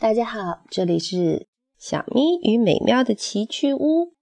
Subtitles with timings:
[0.00, 4.12] 大家好，这里是小咪与美妙的奇趣屋。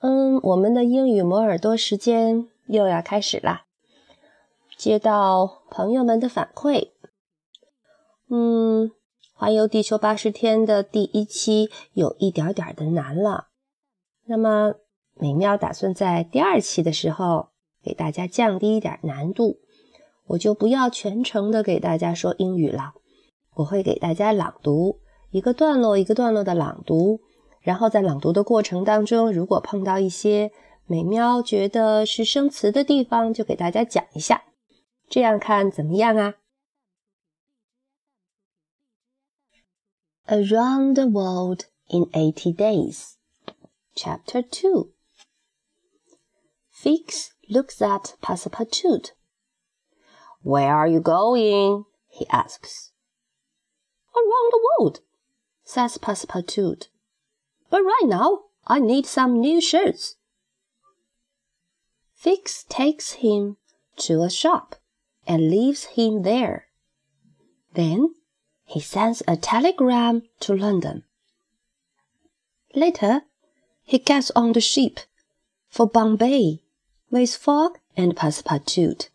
[0.00, 3.64] 嗯，我们的英语磨耳朵时间又要开始啦。
[4.76, 6.90] 接到朋友们的反馈，
[8.28, 8.90] 嗯，
[9.32, 13.46] 环游地球八十天的第一期有一点点的难了。
[14.26, 14.74] 那么，
[15.14, 17.48] 美妙打算在第二期的时候
[17.82, 19.60] 给大家降低一点难度，
[20.26, 22.92] 我就不要全程的给大家说英语了。
[23.57, 24.99] 我会给大家朗读
[25.31, 27.21] 一个段落一个段落的朗读，
[27.61, 30.51] 然后在朗读的过程当中，如果碰到一些
[30.85, 34.43] 美妙觉得是生词的地方，就给大家讲一下，
[35.09, 36.35] 这样看怎么样啊？
[40.25, 43.15] Around the World in 80 Days,
[43.93, 44.91] Chapter 2
[46.71, 49.11] Fix looks at Passepartout.
[50.41, 51.85] Where are you going?
[52.09, 52.86] he asks.
[54.18, 55.00] Around the world,
[55.64, 56.88] says Passepartout.
[57.70, 60.16] But right now, I need some new shirts.
[62.14, 63.58] Fix takes him
[63.98, 64.74] to a shop
[65.24, 66.66] and leaves him there.
[67.74, 68.14] Then
[68.64, 71.04] he sends a telegram to London.
[72.74, 73.22] Later,
[73.84, 75.00] he gets on the ship
[75.70, 76.60] for Bombay
[77.10, 79.10] with Fogg and Passepartout.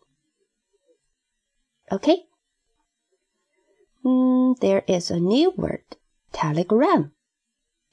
[1.92, 2.23] Okay,
[4.03, 5.83] Mm, there is a new word,
[6.31, 7.11] telegram.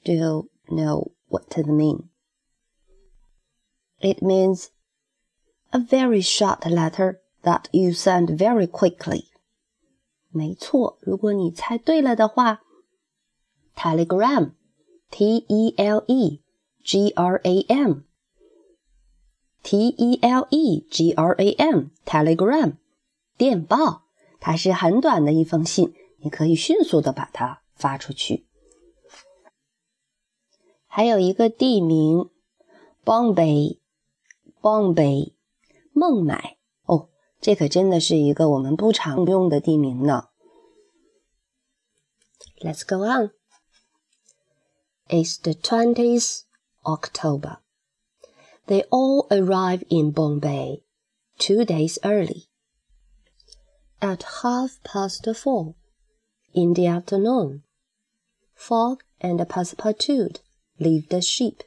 [0.05, 2.03] Do you know what it means?
[3.99, 4.69] It means
[5.73, 9.25] a very short letter that you send very quickly.
[10.31, 12.61] 没错，如果你猜对了的话，
[13.75, 16.41] telegram，t e l e
[16.83, 22.77] g r a m，t e l e g r a m，telegram，
[23.37, 24.03] 电报，
[24.39, 25.93] 它是很短的一封信。
[26.21, 28.47] 你可以迅速的把它发出去。
[30.87, 32.29] 还有一个地名，
[33.05, 35.33] Bombay，Bombay，
[35.93, 37.09] 孟买哦，
[37.39, 40.29] 这可真的是一个我们不常用的地名呢。
[42.61, 43.31] Let's go on.
[45.07, 46.45] It's the 20th
[46.83, 47.59] October.
[48.65, 50.81] They all arrive in Bombay
[51.37, 52.47] two days early.
[53.99, 55.75] At half past four,
[56.54, 57.62] in the afternoon,
[58.54, 60.40] Fogg and Passepartout
[60.78, 61.62] leave the ship.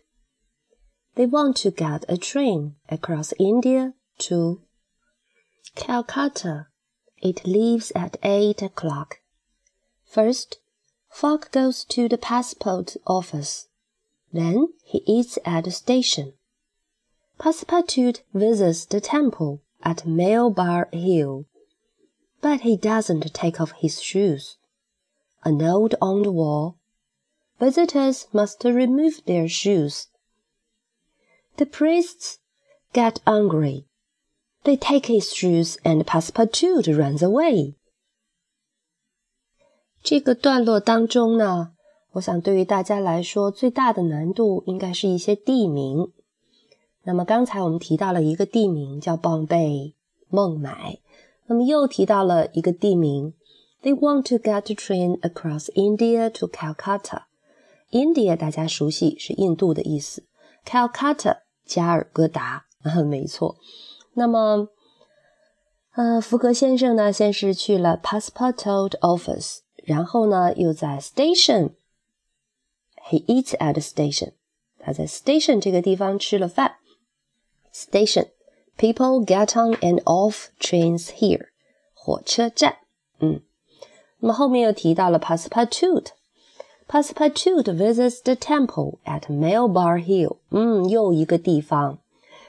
[1.15, 4.61] They want to get a train across India to
[5.75, 6.67] Calcutta.
[7.21, 9.19] It leaves at eight o'clock.
[10.05, 10.59] First,
[11.09, 13.67] Fogg goes to the passport office.
[14.31, 16.33] Then he eats at the station.
[17.39, 21.45] Passepartout visits the temple at Melbar Hill,
[22.41, 24.57] but he doesn't take off his shoes
[25.44, 26.74] a note on the wall.
[27.58, 30.06] Visitors must remove their shoes.
[31.56, 32.38] The priests
[32.92, 33.84] get angry.
[34.64, 37.74] They take his shoes and Passepartout runs away.
[40.02, 41.72] 这个段落当中呢，
[42.12, 46.10] 我想对于大家来说最大的难度应该是一些地名。
[47.02, 49.94] 那么刚才我们提到了一个地名叫 Bombay
[50.28, 50.98] 孟买，
[51.46, 53.34] 那么又提到了一个地名
[53.84, 57.24] they want to get a train across India to Calcutta.
[57.90, 60.24] India 大家熟悉是印度的意思，
[60.64, 63.56] Calcutta 加尔各答啊，没错。
[64.14, 64.68] 那么，
[65.94, 74.34] 呃，福格先生呢，先是去了 passport office，然后呢，又在 station。He eats at the station。
[74.78, 76.76] 他在 station 这个地方吃了饭。
[77.72, 78.28] Station
[78.76, 81.48] people get on and off trains here。
[81.92, 82.78] 火车站，
[83.18, 83.42] 嗯。
[84.19, 86.07] 那么后面又提到了 Passepartout。
[86.87, 90.37] Passepartout visits the temple at Melbar Hill。
[90.51, 91.99] 嗯，又一个地方。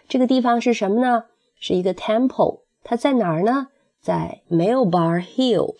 [0.09, 1.25] 这个地方是什么呢？
[1.59, 2.61] 是一个 temple。
[2.85, 3.69] 它在哪儿呢？
[4.01, 5.75] 在 Melbar Hill。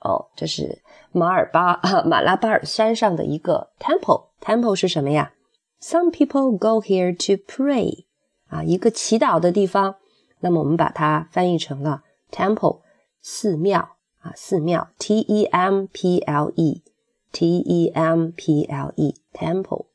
[0.00, 0.82] 哦，这是
[1.12, 4.30] 马尔巴马拉巴尔山上的一个 temple。
[4.40, 5.32] temple 是什么呀
[5.80, 8.04] ？Some people go here to pray。
[8.48, 9.94] 啊，一个祈祷的地方。
[10.40, 12.02] 那么我们把它翻译成了
[12.32, 12.80] temple，
[13.20, 13.91] 寺庙。
[14.21, 19.85] 啊，寺庙，T E M P L E，T E M P L E，temple，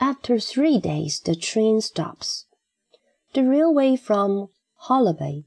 [0.00, 2.46] After three days, the train stops.
[3.34, 4.48] The railway from
[4.88, 5.44] Holloway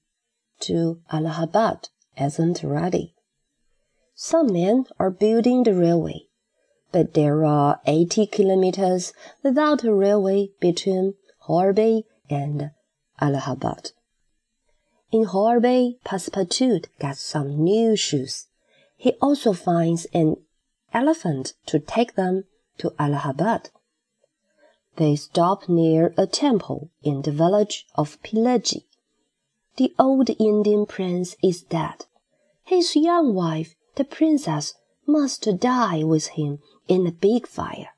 [0.61, 3.14] to Allahabad isn't ready.
[4.14, 6.28] Some men are building the railway,
[6.92, 9.12] but there are 80 kilometers
[9.42, 12.70] without a railway between Horby and
[13.20, 13.90] Allahabad.
[15.10, 18.46] In Horby, Passepartout gets some new shoes.
[18.96, 20.36] He also finds an
[20.92, 22.44] elephant to take them
[22.78, 23.70] to Allahabad.
[24.96, 28.84] They stop near a temple in the village of Pillaji.
[29.75, 32.05] The old Indian prince is dead.
[32.65, 34.73] His young wife the princess
[35.05, 37.89] must die with him in the big fire.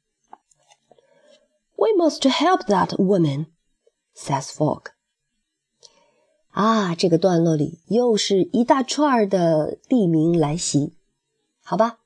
[1.77, 3.47] We must help that woman,
[4.15, 4.91] says Fogg.
[6.51, 10.93] 啊，这个段落里又是一大串的地名来袭，
[11.63, 11.99] 好吧，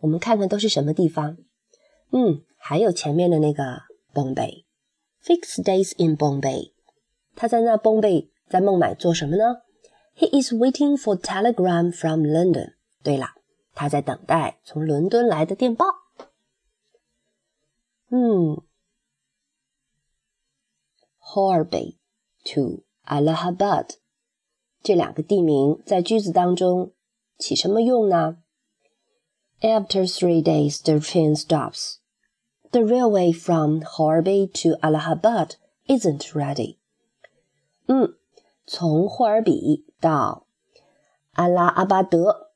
[0.00, 1.36] 我们看看都是什么地方。
[2.10, 3.82] 嗯，还有前面的那个
[4.14, 6.72] Bombay。Fix days in Bombay。
[7.34, 9.62] 他在那 Bombay 在孟买做什么呢？
[10.16, 12.74] He is waiting for telegram from London。
[13.02, 13.28] 对了，
[13.74, 15.84] 他在等待从伦敦来的电报。
[18.10, 18.62] 嗯，
[21.20, 21.98] Horby
[22.44, 23.90] to Allahabad
[24.82, 26.92] 这两个地名在句子当中
[27.38, 28.38] 起什么用呢？
[29.60, 31.96] After three days, the train stops.
[32.70, 35.56] The railway from Horby to Allahabad
[35.86, 36.78] isn't ready.
[37.86, 38.14] 嗯，
[38.65, 40.47] 从霍尔比到
[41.33, 42.51] 阿拉阿巴德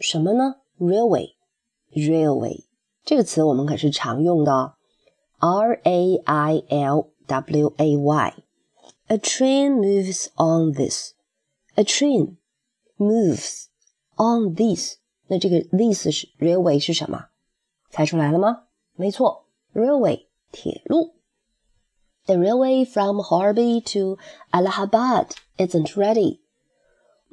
[0.00, 2.64] 什么呢？railway，railway
[3.04, 4.74] 这个词我们可是常用的
[5.38, 8.34] ，r a i l w a y。
[9.06, 11.12] A train moves on this.
[11.74, 12.36] A train
[12.96, 13.66] moves
[14.16, 14.96] on this.
[15.26, 17.26] 那这个 this 是 railway 是什么？
[17.90, 18.64] 猜出来了吗？
[18.94, 21.13] 没错，railway 铁路。
[22.25, 24.17] The railway from Horby to
[24.51, 26.41] Allahabad isn't ready.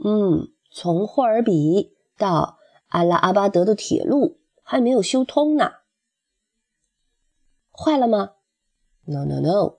[0.02, 2.58] 嗯，从霍尔比到
[2.88, 5.72] 阿拉阿巴德的铁路还没有修通呢，
[7.72, 8.32] 坏了吗？
[9.04, 9.78] No no no.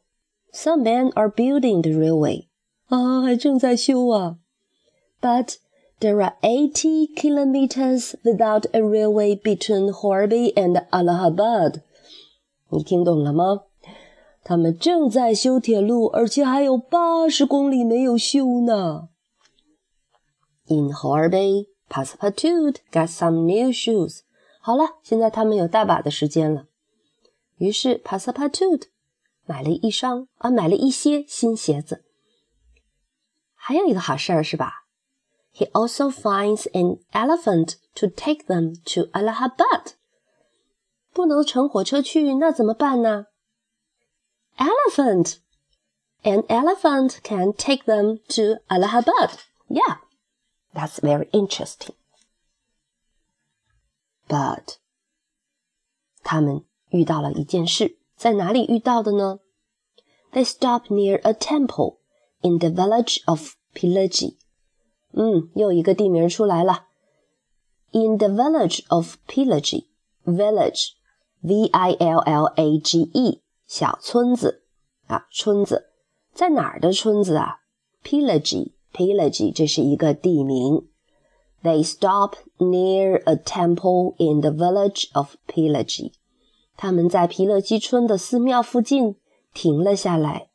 [0.53, 2.47] Some men are building the railway.
[2.87, 4.37] 啊，还正在修啊。
[5.19, 5.55] But
[5.99, 11.81] there are eighty kilometers without a railway between Horby and Allahabad.
[12.69, 13.63] 你听懂了吗？
[14.44, 19.08] 他们正在修铁路，而且还有八十公里没有修呢。
[20.66, 24.20] In Horby, Passepartout got some new shoes。
[24.60, 26.66] 好了，现在他们有大把的时间了。
[27.56, 28.84] 于是 Passepartout
[29.44, 32.04] 买了一双啊，买了一些新鞋子。
[33.54, 34.86] 还有一个好事儿是吧
[35.54, 39.92] ？He also finds an elephant to take them to Allahabad。
[41.12, 43.26] 不能乘火车去，那怎么办呢
[44.58, 45.38] elephant.
[46.24, 49.38] An elephant can take them to Allahabad.
[49.68, 49.96] Yeah,
[50.72, 51.96] that's very interesting.
[54.28, 54.76] But
[56.22, 59.40] 他们遇到了一件事，在哪里遇到的呢
[60.32, 61.98] ？They stopped near a temple
[62.40, 64.36] in the village of Pillaji.
[65.12, 66.86] 嗯，又一个地名出来了。
[67.90, 69.86] In the village of Pillaji,
[70.24, 70.92] village,
[71.40, 73.42] V I L L A G E
[73.74, 74.64] 小村子
[75.06, 75.88] 啊，村子，
[76.34, 77.60] 在哪儿的村子啊
[78.04, 80.90] ？Pillage，Pillage，这是一个地名。
[81.62, 86.12] They stop near a temple in the village of Pillage。
[86.76, 89.16] 他们在皮勒基村的寺庙附近
[89.54, 90.50] 停了下来。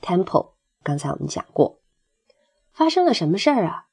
[0.00, 0.52] Temple，
[0.82, 1.80] 刚才我们讲过。
[2.72, 3.88] 发生了什么事儿啊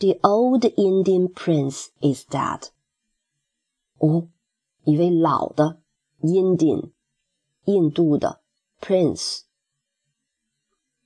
[0.00, 2.64] ？The old Indian prince is dead。
[3.96, 4.28] 哦，
[4.84, 5.80] 一位老的
[6.20, 6.90] Indian，
[7.64, 8.40] 印度的
[8.80, 9.40] prince。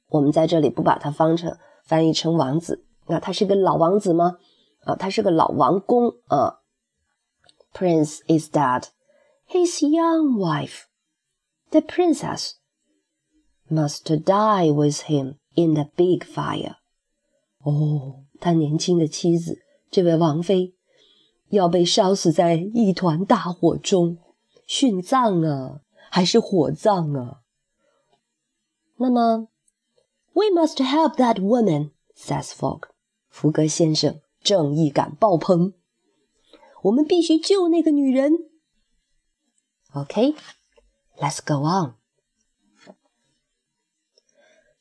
[0.09, 1.57] 我们在这里不把它翻成。
[1.87, 4.39] 翻译成王子，那他是个老王子吗？
[4.85, 6.61] 啊，他是个老王公啊。
[7.75, 8.85] prince is dead.
[9.51, 10.85] His young wife,
[11.69, 12.53] the princess,
[13.69, 16.77] must die with him in the big fire.
[17.63, 19.59] 哦，他年轻的妻子，
[19.91, 20.75] 这位王妃，
[21.51, 24.17] 要被烧死在一团大火中，
[24.67, 25.83] 殉葬啊，
[26.14, 27.42] 还是火葬啊？
[28.98, 29.48] 那么，
[30.34, 32.90] We must help that woman, says Fogg.
[33.30, 35.74] 福格先生正义感爆棚。
[36.84, 38.34] 我们必须救那个女人。
[39.94, 40.36] Okay,
[41.18, 41.96] let's go on.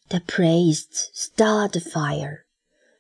[0.08, 2.44] The priests start the fire.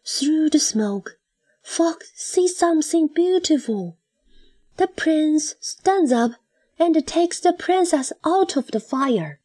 [0.04, 1.18] Through the smoke,
[1.62, 3.96] Fogg sees something beautiful.
[4.76, 6.32] The prince stands up
[6.83, 9.39] and takes the princess out of the fire.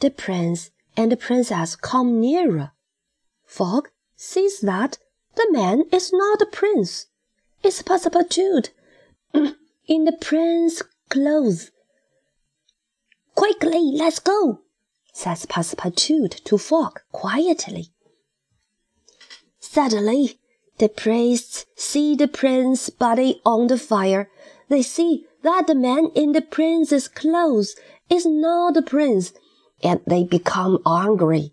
[0.00, 2.72] The prince and the princess come nearer.
[3.46, 4.98] Fogg sees that
[5.34, 7.06] the man is not the prince.
[7.62, 8.68] It's Passepartout
[9.86, 11.70] in the prince's clothes.
[13.34, 14.60] Quickly, let's go,
[15.14, 17.88] says Passepartout to Fogg quietly.
[19.58, 20.38] Suddenly,
[20.76, 24.28] the priests see the prince's body on the fire.
[24.68, 27.76] They see that the man in the prince's clothes
[28.10, 29.32] is not the prince,
[29.82, 31.52] and they become angry.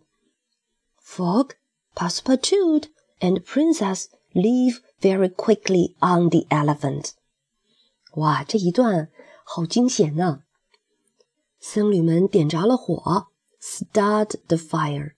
[0.98, 1.54] Fogg,
[1.96, 2.88] Passepartout,
[3.22, 7.12] and Princess leave very quickly on the elephant.
[8.16, 9.10] 哇，这一段
[9.44, 10.40] 好惊险呐、啊！
[11.60, 13.28] 僧侣们点着了火
[13.62, 15.14] ，start the fire。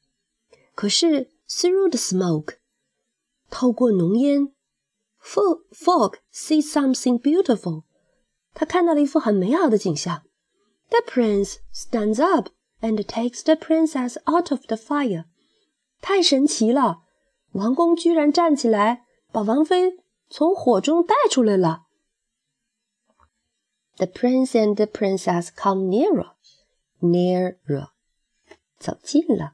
[0.75, 2.55] 可是 through the smoke，
[3.49, 4.51] 透过浓烟
[5.21, 7.83] ，Fogg Fogg see something beautiful。
[8.53, 10.23] 他看到了一幅很美好的景象。
[10.89, 12.49] The prince stands up
[12.81, 15.25] and takes the princess out of the fire。
[16.01, 17.03] 太神奇了！
[17.53, 19.97] 王公居然站起来，把王妃
[20.29, 21.83] 从火中带出来了。
[23.97, 26.33] The prince and the princess come nearer,
[26.99, 27.89] nearer，
[28.79, 29.53] 走近了。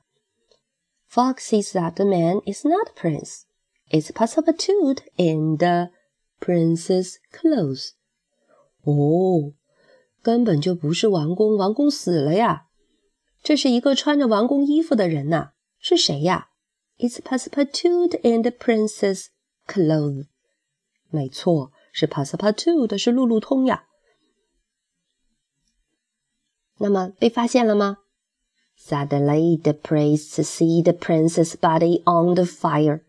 [1.09, 3.43] Fogg sees that the man is not prince.
[3.89, 5.89] It's Passepartout in the
[6.39, 7.93] prince's clothes.
[8.83, 9.53] 哦，
[10.21, 12.67] 根本就不是王公，王公死了呀！
[13.41, 16.49] 这是一个穿着王宫衣服的人呐，是谁呀
[16.97, 19.27] ？It's Passepartout in the princess'
[19.65, 20.27] clothes。
[21.09, 23.85] 没错，是 Passepartout，是路路通呀。
[26.79, 27.99] 那么被发现了吗
[28.77, 33.01] ？Suddenly the priests see the princess' body on the fire。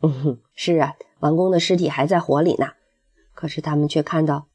[0.00, 2.72] 嗯哼，是啊，王宫的尸体还在火里呢。
[3.36, 4.48] 可是他们却看到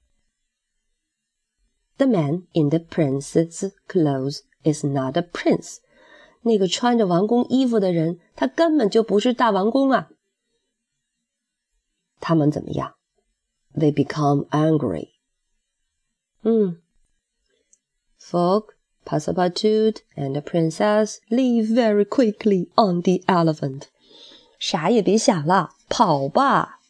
[1.97, 5.77] ，the man in the prince's clothes is not a prince。
[6.41, 10.09] 那个穿着王公衣服的人，他根本就不是大王公啊！
[12.19, 12.95] 他们怎么样
[13.75, 15.09] ？They become angry。
[16.41, 16.81] 嗯
[18.19, 18.69] ，Fogg,
[19.05, 23.83] Passepartout, and the princess leave very quickly on the elephant。
[24.57, 26.80] 啥也别想了，跑吧！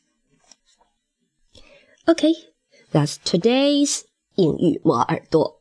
[2.08, 4.02] OK，That's today's
[4.36, 5.60] 英语磨耳朵。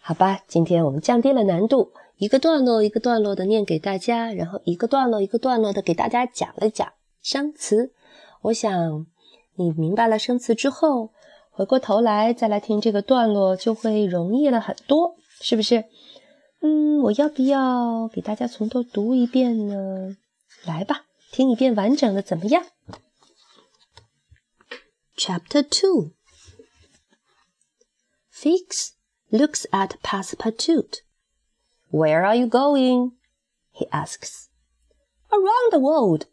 [0.00, 1.92] 好吧，今天我们降低了难度。
[2.16, 7.92] 一个段落一个段落的念给大家，然后一个段落一个段落的给大家讲了讲生词。
[8.40, 9.06] 我想
[9.56, 11.10] 你明白了生词之后，
[11.50, 15.84] 回过头来再来听这个段落就会容易了很多，是不是？
[16.60, 20.16] 嗯，我要不要给大家从头读一遍呢？
[20.64, 22.64] 来吧，听一遍完整的怎么样
[25.16, 26.12] ？Chapter Two.
[28.30, 28.94] Fix
[29.30, 31.02] looks at Passepartout.
[31.90, 33.12] Where are you going?
[33.70, 34.48] he asks.
[35.32, 36.26] Around the world,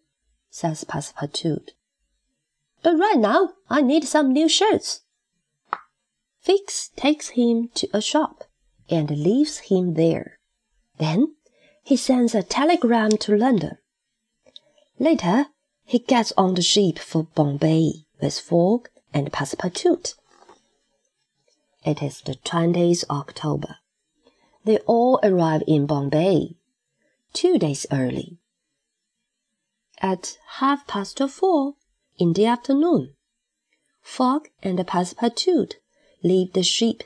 [0.49, 1.69] says Passepartout.
[2.81, 5.01] But right now, I need some new shirts.
[6.39, 8.45] Fix takes him to a shop
[8.89, 10.39] and leaves him there.
[10.97, 11.35] Then
[11.83, 13.77] he sends a telegram to London.
[14.97, 15.47] Later,
[15.83, 20.15] he gets on the ship for Bombay with Fogg and Passepartout.
[21.83, 23.77] It is the 20th October
[24.63, 26.55] they all arrive in Bombay
[27.33, 28.37] two days early.
[29.99, 31.75] At half past four
[32.17, 33.13] in the afternoon,
[34.01, 35.75] Fogg and Passepartout
[36.23, 37.03] leave the ship.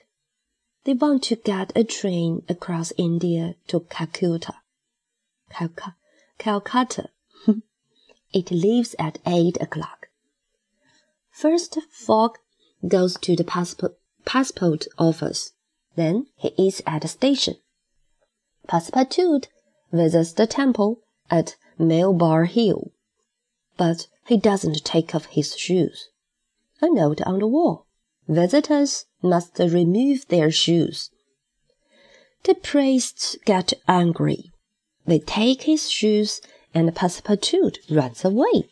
[0.84, 4.56] They want to get a train across India to Calcutta.
[5.50, 5.96] Calcutta.
[6.38, 7.10] Calcutta.
[8.34, 10.05] it leaves at eight o'clock.
[11.36, 12.38] First, Fogg
[12.88, 15.52] goes to the passport, passport office
[15.98, 17.56] then he is at the station.
[18.70, 19.48] Passepartout
[19.92, 22.94] visits the temple at Melbar Hill,
[23.76, 26.08] but he doesn't take off his shoes.
[26.82, 27.86] a note on the wall.
[28.30, 31.12] Visitors must remove their shoes.
[32.44, 34.54] The priests get angry.
[35.06, 36.40] They take his shoes
[36.74, 38.70] and Passepartout runs away.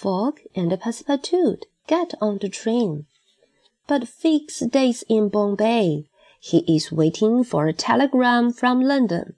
[0.00, 3.04] Fogg and Passepartout get on the train.
[3.86, 6.06] But Fix stays in Bombay.
[6.40, 9.34] He is waiting for a telegram from London.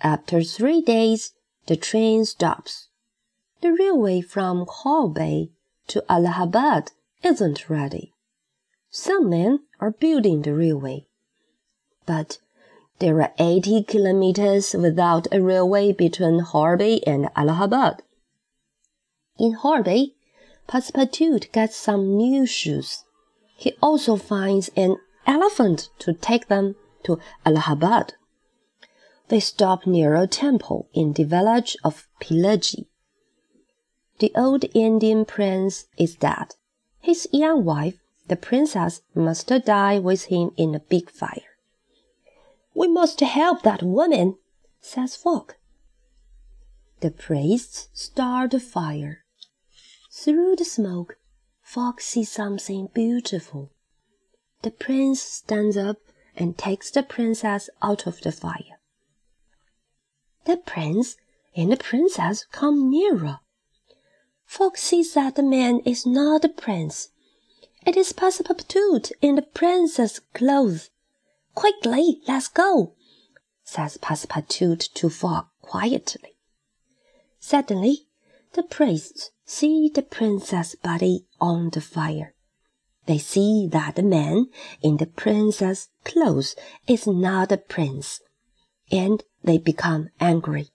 [0.00, 1.32] After three days,
[1.66, 2.90] the train stops.
[3.60, 5.50] The railway from Bombay
[5.88, 6.92] to Allahabad
[7.24, 8.12] isn't ready.
[8.88, 11.08] Some men are building the railway.
[12.06, 12.38] But
[13.00, 18.02] there are 80 kilometers without a railway between Horby and Allahabad.
[19.38, 20.16] In Horby,
[20.68, 23.04] Passepartout gets some new shoes.
[23.56, 28.14] He also finds an elephant to take them to Allahabad.
[29.28, 32.86] They stop near a temple in the village of Pillaji.
[34.18, 36.56] The old Indian prince is dead.
[37.00, 41.56] His young wife, the princess, must die with him in a big fire.
[42.74, 44.36] We must help that woman,
[44.80, 45.54] says Fogg.
[47.00, 49.24] The priests start a fire.
[50.20, 51.16] Through the smoke,
[51.62, 53.70] Fogg sees something beautiful.
[54.62, 55.98] The prince stands up
[56.34, 58.80] and takes the princess out of the fire.
[60.44, 61.14] The prince
[61.54, 63.38] and the princess come nearer.
[64.44, 67.10] Fogg sees that the man is not the prince.
[67.86, 70.90] It is Passepartout in the princess' clothes.
[71.54, 72.96] Quickly, let's go,
[73.62, 76.34] says Passepartout to Fogg quietly.
[77.38, 78.07] Suddenly,
[78.58, 82.34] the priests see the princess' body on the fire.
[83.06, 84.46] They see that the man
[84.82, 86.56] in the princess' clothes
[86.88, 88.20] is not the prince,
[88.90, 90.70] and they become angry.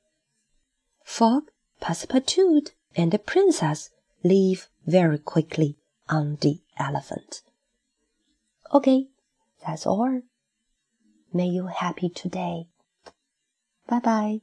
[1.04, 3.90] Fogg, Passepartout, and the princess
[4.24, 5.76] leave very quickly
[6.08, 7.42] on the elephant.
[8.74, 9.08] Okay,
[9.66, 10.22] that's all.
[11.34, 12.68] May you happy today.
[13.88, 14.42] Bye bye.